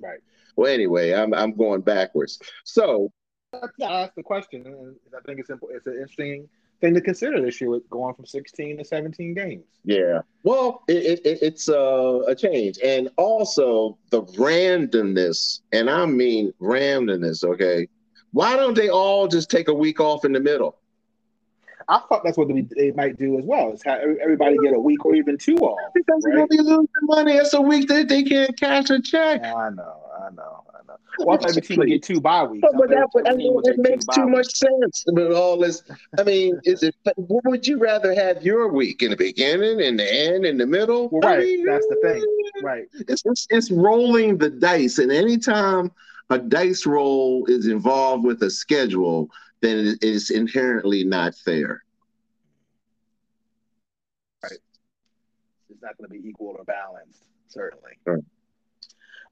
[0.00, 0.20] right.
[0.56, 2.40] Well, anyway, I'm I'm going backwards.
[2.64, 3.12] So,
[3.52, 4.66] yeah, that's the question.
[4.66, 6.48] And I think it's it's an interesting
[6.80, 9.64] thing to consider this year with going from 16 to 17 games.
[9.84, 10.20] Yeah.
[10.42, 12.78] Well, it, it, it's uh, a change.
[12.82, 17.88] And also the randomness, and I mean randomness, okay?
[18.32, 20.76] Why don't they all just take a week off in the middle?
[21.90, 23.72] I thought that's what they, they might do as well.
[23.72, 25.76] Is have everybody get a week or even two off.
[25.92, 26.36] Because right?
[26.36, 27.34] they're gonna be losing money.
[27.34, 29.42] It's a week that they can't cash a check.
[29.42, 30.62] I know, I know.
[30.72, 30.96] I know.
[31.18, 32.66] Well, every team get two bye weeks.
[32.76, 35.82] But, that, but I mean, it makes too much sense with all this.
[36.16, 36.94] I mean, is it?
[37.16, 40.66] What would you rather have your week in the beginning, in the end, in the
[40.66, 41.08] middle?
[41.08, 41.40] Well, right.
[41.40, 42.24] I mean, That's the thing.
[42.62, 42.84] Right.
[43.08, 45.90] It's, it's it's rolling the dice, and anytime
[46.30, 51.82] a dice roll is involved with a schedule, then it is inherently not fair.
[54.42, 54.52] Right.
[55.68, 57.92] It's not going to be equal or balanced, certainly.
[58.06, 58.22] Right.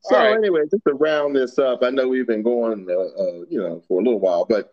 [0.03, 0.37] So right.
[0.37, 3.83] anyway, just to round this up, I know we've been going, uh, uh, you know,
[3.89, 4.71] for a little while, but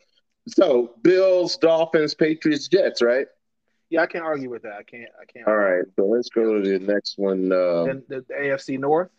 [0.47, 3.27] so Bills, Dolphins, Patriots, Jets, right?
[3.89, 4.73] Yeah, I can't argue with that.
[4.73, 5.09] I can't.
[5.19, 5.47] I can't.
[5.47, 7.51] All right, so let's go to the next one.
[7.51, 9.09] Uh, the, the, AFC North.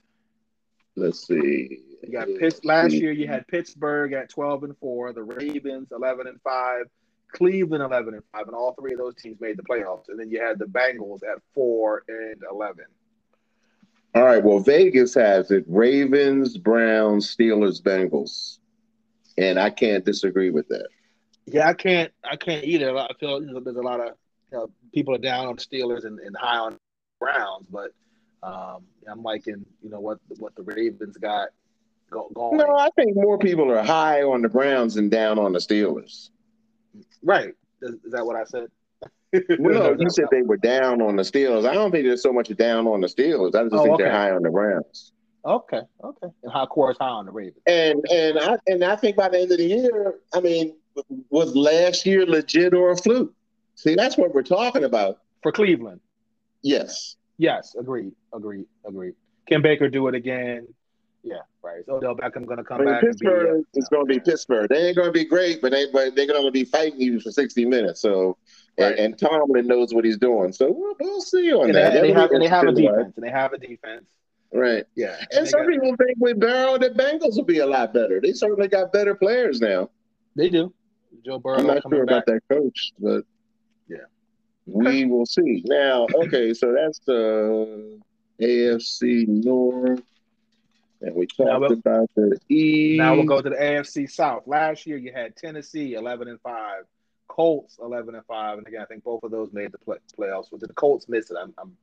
[0.97, 1.81] Let's see.
[2.03, 2.65] You got Pitts.
[2.65, 6.85] Last year, you had Pittsburgh at twelve and four, the Ravens eleven and five,
[7.33, 10.09] Cleveland eleven and five, and all three of those teams made the playoffs.
[10.09, 12.87] And then you had the Bengals at four and eleven.
[14.15, 14.43] All right.
[14.43, 18.59] Well, Vegas has it: Ravens, Browns, Steelers, Bengals,
[19.37, 20.89] and I can't disagree with that.
[21.45, 22.11] Yeah, I can't.
[22.25, 22.97] I can't either.
[22.97, 24.15] I feel you know, there's a lot of
[24.51, 26.79] you know, people are down on Steelers and, and high on
[27.21, 27.91] Browns, but
[28.43, 31.49] um, I'm liking you know what what the Ravens got
[32.11, 32.59] go, going.
[32.59, 36.31] No, I think more people are high on the Browns than down on the Steelers.
[37.23, 37.55] Right?
[37.83, 38.69] Is, is that what I said?
[39.59, 41.69] well, no, you said they were down on the Steelers.
[41.69, 43.55] I don't think there's so much down on the Steelers.
[43.55, 44.05] I just oh, think okay.
[44.05, 45.13] they're high on the Browns.
[45.45, 46.27] Okay, okay.
[46.43, 47.63] And how course high on the Ravens.
[47.67, 50.75] And and I and I think by the end of the year, I mean,
[51.31, 53.33] was last year legit or a fluke?
[53.75, 55.19] See, that's what we're talking about.
[55.43, 56.01] For Cleveland.
[56.63, 57.17] Yes.
[57.39, 59.15] Yes, agreed, agreed, agreed.
[59.47, 60.67] Can Baker do it again?
[61.23, 61.85] Yeah, right.
[61.87, 63.03] So Odell Beckham going to come I mean, back.
[63.03, 64.69] Pittsburgh be, uh, is going to be Pittsburgh.
[64.69, 67.21] They ain't going to be great, but they but they're going to be fighting you
[67.21, 68.01] for sixty minutes.
[68.01, 68.39] So
[68.79, 68.93] Right.
[68.93, 70.53] And, and, Tomlin knows what he's doing.
[70.53, 71.95] So we'll, we'll see on and that.
[71.95, 73.15] They, they have, and they have a defense.
[73.17, 74.11] And they have a defense.
[74.53, 74.85] Right.
[74.95, 75.17] Yeah.
[75.19, 78.21] And, and some people think with Burrow, the Bengals will be a lot better.
[78.21, 79.91] They certainly got better players now.
[80.35, 80.75] They do.
[81.25, 81.59] Joe Burrow.
[81.59, 82.25] I'm not sure back.
[82.25, 83.25] about that coach, but
[83.89, 83.97] yeah,
[84.67, 85.63] we will see.
[85.65, 88.01] Now, okay, so that's the
[88.41, 90.03] AFC North.
[91.03, 92.99] And we talked we'll, about the East.
[92.99, 94.45] Now we'll go to the AFC South.
[94.47, 96.85] Last year you had Tennessee 11 and 5.
[97.29, 100.47] Colts eleven and five, and again, I think both of those made the play, playoffs.
[100.51, 101.37] But the Colts missed it.
[101.41, 101.77] I'm, I'm,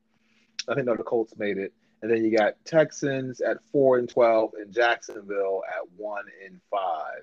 [0.67, 4.09] I think no, the Colts made it, and then you got Texans at four and
[4.09, 7.21] twelve, and Jacksonville at one and five,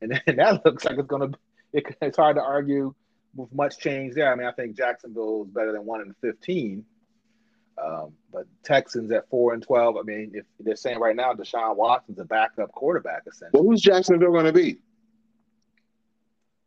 [0.00, 1.32] and, and that looks like it's gonna.
[1.72, 2.94] It, it's hard to argue
[3.34, 4.32] with much change there.
[4.32, 6.84] I mean, I think Jacksonville is better than one and fifteen.
[7.82, 9.96] Um, but Texans at four and twelve.
[9.96, 13.50] I mean, if they're saying right now Deshaun Watson's a backup quarterback, essentially.
[13.52, 14.78] Well, who's Jacksonville going to be?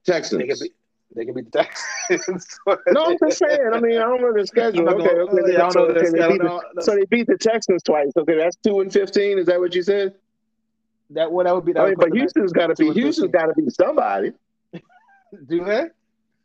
[0.05, 0.41] Texans.
[0.41, 0.69] They could be,
[1.15, 1.65] they can beat the
[2.09, 2.59] Texans.
[2.87, 3.59] no, I'm just saying.
[3.73, 4.89] I mean, I don't know the schedule.
[4.89, 5.41] Okay, okay.
[5.41, 8.11] Oh, yeah, so, okay, they beat the, so they beat the Texans twice.
[8.17, 9.37] Okay, that's two and fifteen.
[9.37, 10.15] Is that what you said?
[11.11, 11.73] That what that would be.
[11.73, 12.91] That I mean, but Houston's got to be.
[12.91, 14.33] Houston's got to be somebody.
[15.47, 15.87] Do they?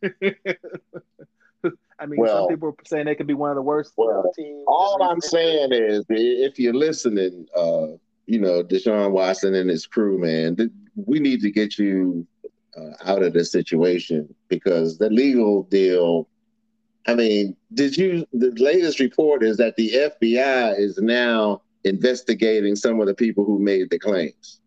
[2.00, 4.30] I mean, well, some people are saying they could be one of the worst well,
[4.36, 4.64] teams.
[4.66, 7.88] All I'm saying is, if you're listening, uh,
[8.26, 12.26] you know, Deshaun Watson and his crew, man, th- we need to get you
[12.76, 16.28] uh, out of this situation because the legal deal.
[17.06, 18.26] I mean, did you?
[18.32, 23.58] The latest report is that the FBI is now investigating some of the people who
[23.58, 24.60] made the claims.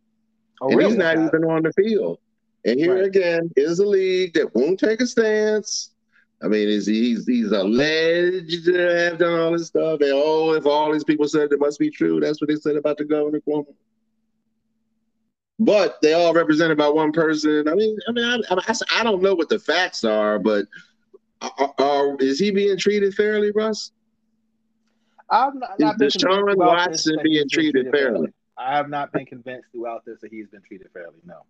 [0.60, 0.91] Oh, and really?
[0.91, 2.20] he's not even on the field.
[2.65, 3.06] And here right.
[3.06, 5.91] again is a league that won't take a stance.
[6.43, 10.65] I mean, is he's he's alleged to have done all this stuff, and oh, if
[10.65, 13.39] all these people said it must be true, that's what they said about the governor
[13.47, 13.74] Cuomo.
[15.60, 17.67] But they all represented by one person.
[17.67, 20.65] I mean, I mean, I, I, I don't know what the facts are, but
[21.41, 23.91] are, are, is he being treated fairly, Russ?
[25.30, 28.13] I'm not, not is Deshaun Watson being treated, treated fairly?
[28.13, 28.34] fairly?
[28.58, 31.17] I have not been convinced throughout this that he's been treated fairly.
[31.26, 31.41] No.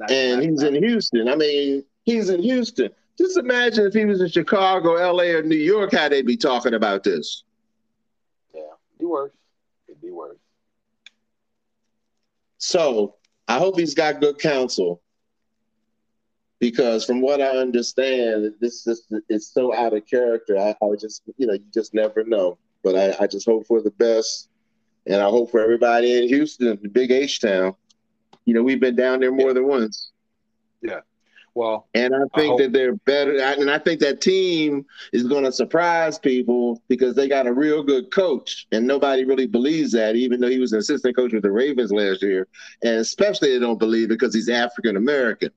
[0.00, 0.74] Not, and not, he's not.
[0.74, 1.28] in Houston.
[1.28, 2.90] I mean, he's in Houston.
[3.18, 6.72] Just imagine if he was in Chicago, LA, or New York, how they'd be talking
[6.72, 7.44] about this.
[8.54, 9.32] Yeah, it'd be worse.
[9.88, 10.38] It'd be worse.
[12.56, 15.02] So I hope he's got good counsel
[16.60, 20.56] because from what I understand, this is it's so out of character.
[20.56, 22.56] I, I just, you know, you just never know.
[22.82, 24.48] But I, I just hope for the best,
[25.06, 27.74] and I hope for everybody in Houston, the big H town.
[28.50, 29.52] You know, we've been down there more yeah.
[29.52, 30.10] than once.
[30.82, 31.00] Yeah.
[31.54, 35.44] Well, and I think I that they're better, and I think that team is going
[35.44, 40.16] to surprise people because they got a real good coach, and nobody really believes that,
[40.16, 42.48] even though he was an assistant coach with the Ravens last year,
[42.82, 45.50] and especially they don't believe because he's African American.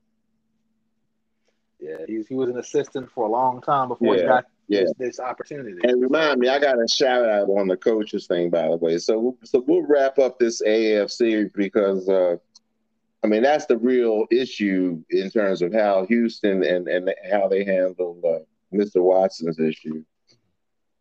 [1.80, 4.80] Yeah, he, he was an assistant for a long time before yeah, he got yeah.
[4.82, 5.80] this, this, opportunity.
[5.82, 8.98] And remind me, I got a shout out on the coaches thing, by the way.
[8.98, 12.36] So, so we'll wrap up this AFC because, uh,
[13.24, 17.64] I mean, that's the real issue in terms of how Houston and, and how they
[17.64, 19.02] handle uh, Mr.
[19.02, 20.04] Watson's issue.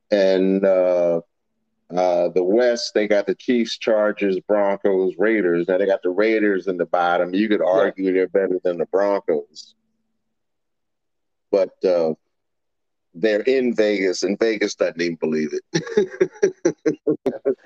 [0.10, 1.22] And uh,
[1.92, 5.68] uh, the West, they got the Chiefs, Chargers, Broncos, Raiders.
[5.68, 7.34] Now they got the Raiders in the bottom.
[7.34, 8.12] You could argue yeah.
[8.14, 9.76] they're better than the Broncos
[11.54, 12.16] but uh,
[13.14, 16.76] they're in Vegas, and Vegas doesn't even believe it.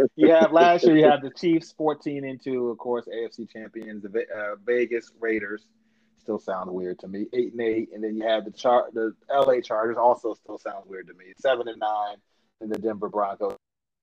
[0.30, 0.98] have last year.
[0.98, 5.66] You have the Chiefs fourteen into, of course, AFC champions, the uh, Vegas Raiders.
[6.20, 7.28] Still sounds weird to me.
[7.34, 9.98] Eight and eight, and then you have the char- the LA Chargers.
[9.98, 11.34] Also, still sounds weird to me.
[11.38, 12.18] Seven and nine,
[12.60, 13.56] and the Denver Broncos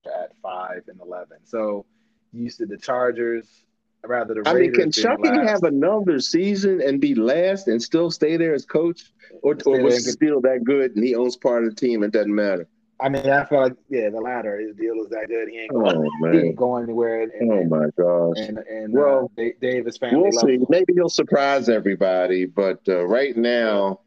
[0.06, 1.38] at five and eleven.
[1.44, 1.84] So,
[2.32, 3.64] you see the Chargers
[4.08, 8.36] rather the I mean, can Chucky have another season and be last and still stay
[8.36, 9.12] there as coach,
[9.42, 12.02] or, or was he still that good and he owns part of the team?
[12.02, 12.68] It doesn't matter.
[13.00, 14.58] I mean, I feel like yeah, the latter.
[14.58, 15.48] His deal is that good.
[15.48, 17.22] He ain't going, oh, he ain't going anywhere.
[17.22, 18.48] And, oh my gosh!
[18.48, 20.20] And, and uh, well, uh, Davis family.
[20.20, 20.58] We'll see.
[20.68, 24.00] Maybe he'll surprise everybody, but uh, right now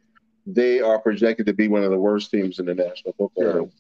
[0.46, 3.72] they are projected to be one of the worst teams in the National Football League.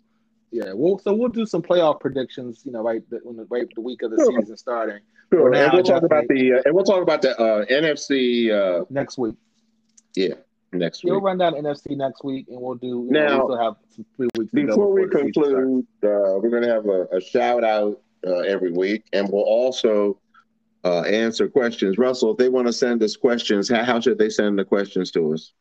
[0.51, 2.61] Yeah, we'll so we'll do some playoff predictions.
[2.65, 4.41] You know, right the, when the right the week of the sure.
[4.41, 4.99] season starting.
[5.31, 8.85] Sure, and we'll talk about the uh, and we'll talk about the uh, NFC uh,
[8.89, 9.35] next week.
[10.15, 10.35] Yeah,
[10.71, 11.11] next week.
[11.11, 13.07] We'll run down NFC next week, and we'll do.
[13.09, 14.51] Now, we'll have some three weeks.
[14.53, 19.05] Before we conclude, uh, we're going to have a, a, shout out uh, every week,
[19.11, 20.19] and we'll also
[20.85, 21.97] uh, answer questions.
[21.97, 25.11] Russell, if they want to send us questions, how, how should they send the questions
[25.11, 25.51] to us?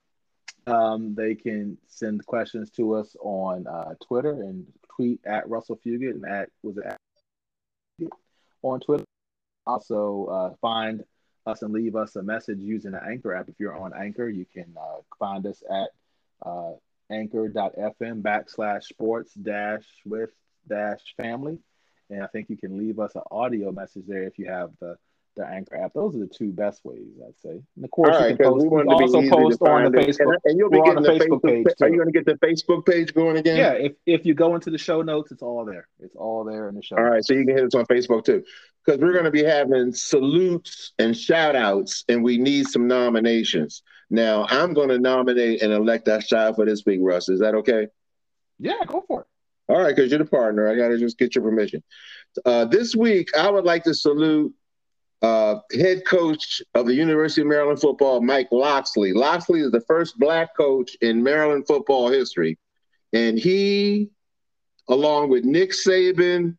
[0.66, 6.14] Um, they can send questions to us on uh, Twitter and tweet at Russell Fugett
[6.14, 6.98] and at was it at,
[8.62, 9.04] on Twitter.
[9.66, 11.04] Also, uh, find
[11.46, 13.48] us and leave us a message using the Anchor app.
[13.48, 15.88] If you're on Anchor, you can uh, find us at
[16.44, 16.72] uh,
[17.10, 20.30] anchor.fm backslash sports dash with
[20.68, 21.58] dash family.
[22.10, 24.96] And I think you can leave us an audio message there if you have the
[25.36, 25.92] the Anchor app.
[25.94, 27.62] Those are the two best ways, I'd say.
[27.76, 30.20] And of course, right, you can post, we you also post on the Facebook.
[30.20, 31.66] And, and you'll be getting the Facebook, Facebook page.
[31.66, 31.84] Too.
[31.84, 33.56] Are you going to get the Facebook page going again?
[33.56, 35.88] Yeah, if, if you go into the show notes, it's all there.
[36.00, 36.96] It's all there in the show.
[36.96, 38.42] All right, so you can hit us on Facebook too.
[38.84, 43.82] Because we're going to be having salutes and shout outs, and we need some nominations.
[44.08, 47.28] Now, I'm going to nominate and elect that child for this week, Russ.
[47.28, 47.88] Is that okay?
[48.58, 49.26] Yeah, go for it.
[49.68, 50.68] All right, because you're the partner.
[50.68, 51.82] I got to just get your permission.
[52.44, 54.54] Uh, this week, I would like to salute
[55.22, 59.12] uh, head coach of the University of Maryland football, Mike Locksley.
[59.12, 62.58] Locksley is the first black coach in Maryland football history.
[63.12, 64.10] And he,
[64.88, 66.56] along with Nick Saban,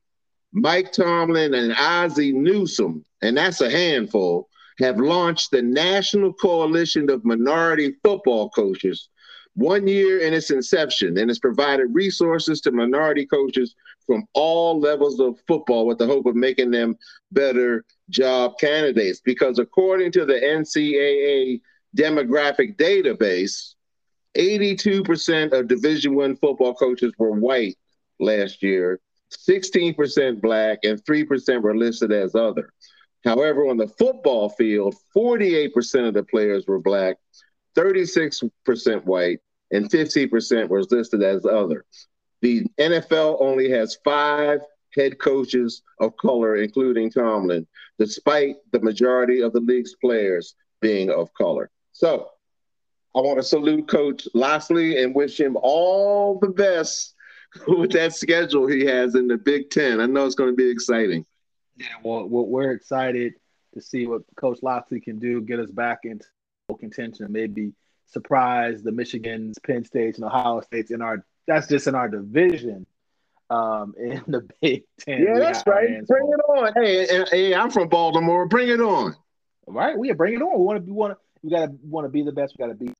[0.53, 4.49] Mike Tomlin, and Ozzie Newsome, and that's a handful,
[4.80, 9.10] have launched the National Coalition of Minority Football Coaches
[9.58, 13.74] one year in its inception and has provided resources to minority coaches
[14.05, 16.95] from all levels of football with the hope of making them
[17.32, 19.22] better job candidates.
[19.22, 21.62] Because according to the NCAA
[21.95, 23.76] demographic database,
[24.38, 27.78] 82% of Division One football coaches were white
[28.20, 28.99] last year,
[29.49, 32.70] 16% black, and 3% were listed as other.
[33.26, 37.18] However, on the football field, 48% of the players were black,
[37.76, 38.51] 36%
[39.05, 39.39] white,
[39.72, 41.86] and 50% was listed as other.
[42.41, 44.62] The NFL only has five
[44.96, 47.68] head coaches of color, including Tomlin,
[48.00, 51.70] despite the majority of the league's players being of color.
[51.94, 52.30] So
[53.16, 57.16] I want to salute Coach Locksley and wish him all the best
[57.68, 60.00] with that schedule he has in the Big Ten.
[60.00, 61.26] I know it's going to be exciting.
[61.76, 63.34] Yeah, well, we're excited
[63.74, 66.26] to see what Coach Locksley can do, get us back into
[66.80, 67.74] contention, maybe
[68.08, 71.26] surprise the Michigans, Penn States, and Ohio States in our.
[71.48, 72.86] That's just in our division.
[73.50, 75.22] Um, in the Big Ten.
[75.22, 76.06] Yeah, that's right.
[76.06, 76.74] Bring it on.
[76.76, 78.48] Hey, hey, I'm from Baltimore.
[78.48, 79.16] Bring it on.
[79.66, 80.60] Right, we bring it on.
[80.60, 80.86] We want to.
[80.86, 81.20] be want to.
[81.43, 82.56] We got to want to be the best.
[82.58, 82.91] We got to be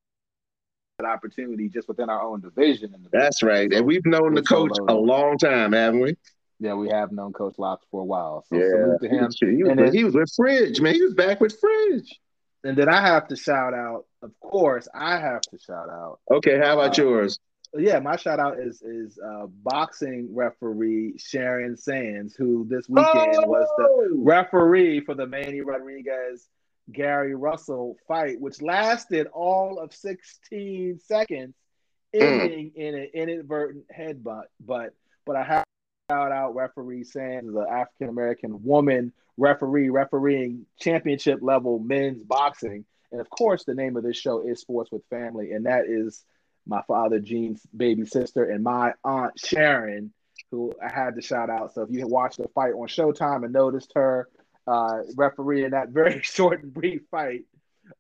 [1.00, 2.96] that opportunity just within our own division.
[3.12, 3.72] That's right.
[3.72, 6.16] And we've known the coach a long time, haven't we?
[6.60, 8.44] Yeah, we have known Coach Locks for a while.
[8.50, 9.32] So yeah, salute to him.
[9.40, 10.96] He was, then, he was with Fridge, man.
[10.96, 12.20] He was back with Fridge.
[12.64, 16.20] And then I have to shout out, of course, I have to shout out.
[16.32, 17.40] Okay, how about uh, yours?
[17.74, 23.48] Yeah, my shout out is is uh, boxing referee Sharon Sands, who this weekend oh!
[23.48, 26.48] was the referee for the Manny Rodriguez
[26.92, 31.56] Gary Russell fight, which lasted all of 16 seconds,
[32.16, 32.22] mm.
[32.22, 34.46] ending in an inadvertent headbutt.
[34.66, 34.94] But
[35.26, 35.64] but I have
[36.10, 42.86] shout out referee Sands, the African American woman referee refereeing championship level men's boxing.
[43.12, 46.24] And of course, the name of this show is Sports with Family, and that is
[46.68, 50.14] my father Jean's baby sister and my aunt Sharon,
[50.52, 51.74] who I had to shout out.
[51.74, 54.28] So if you watched the fight on Showtime and noticed her
[54.68, 57.46] uh, referee in that very short and brief fight.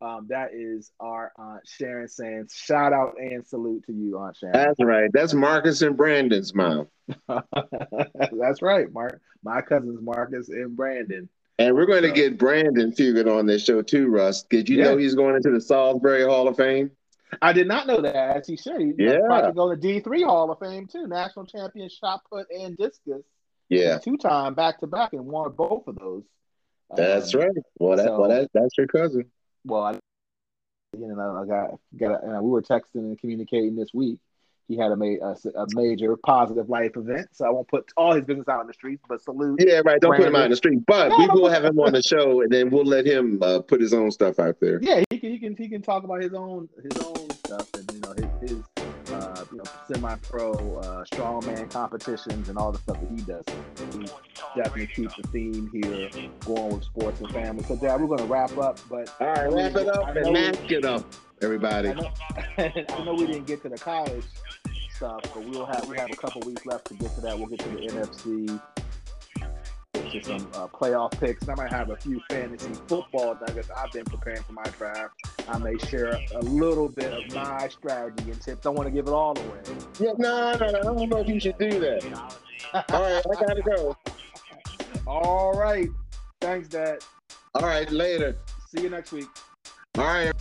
[0.01, 2.53] Um, that is our Aunt Sharon Sands.
[2.53, 4.53] Shout out and salute to you, Aunt Sharon.
[4.53, 5.09] That's right.
[5.13, 6.87] That's Marcus and Brandon's mom.
[7.29, 9.21] That's right, Mark.
[9.43, 11.29] My cousins Marcus and Brandon.
[11.57, 14.43] And we're going to get Brandon Fugett on this show too, Russ.
[14.43, 14.83] Did you yeah.
[14.85, 16.91] know he's going into the Salisbury Hall of Fame?
[17.41, 18.37] I did not know that.
[18.37, 18.81] As he should.
[18.81, 19.17] He's yeah.
[19.25, 21.07] probably go to D three Hall of Fame too.
[21.07, 23.23] National champion shot put and discus.
[23.69, 23.97] Yeah.
[23.97, 26.23] Two time back to back and won both of those.
[26.95, 27.49] That's um, right.
[27.79, 29.25] Well, that, so, well that, that's your cousin.
[29.65, 29.91] Well, I,
[30.97, 32.23] you know, I got got.
[32.23, 34.19] A, we were texting and communicating this week.
[34.67, 38.13] He had a, ma- a, a, major positive life event, so I won't put all
[38.13, 39.03] his business out in the streets.
[39.07, 39.63] But salute.
[39.65, 39.99] Yeah, right.
[40.01, 40.17] Don't Brandon.
[40.17, 42.41] put him out in the street, but no, we will have him on the show,
[42.41, 44.79] and then we'll let him uh, put his own stuff out there.
[44.81, 45.31] Yeah, he can.
[45.31, 45.55] He can.
[45.55, 48.63] He can talk about his own his own stuff, and you know his, his
[49.13, 53.45] uh, you know, semi-pro uh, strongman competitions and all the stuff that he does.
[53.93, 54.05] He
[54.55, 56.09] definitely keeps the theme here
[56.45, 57.63] going with sports and family.
[57.63, 58.79] So, Dad, we're going to wrap up.
[58.89, 61.05] But all right, wrap it up and mask it up,
[61.41, 61.89] everybody.
[61.89, 62.11] I know,
[62.57, 64.25] I know, we didn't get to the college
[64.95, 67.37] stuff, but we'll have we have a couple weeks left to get to that.
[67.37, 68.59] We'll get to the NFC
[70.11, 71.41] to some uh, playoff picks.
[71.43, 75.13] And I might have a few fantasy football nuggets I've been preparing for my draft.
[75.47, 78.65] I may share a little bit of my strategy and tips.
[78.65, 79.61] I don't want to give it all away.
[79.99, 80.79] Yeah, no, no, no.
[80.79, 82.03] I don't know if you should do that.
[82.73, 83.97] all right, I gotta go.
[85.05, 85.89] All right.
[86.41, 86.99] Thanks, Dad.
[87.55, 88.37] All right, later.
[88.69, 89.27] See you next week.
[89.97, 90.33] All right.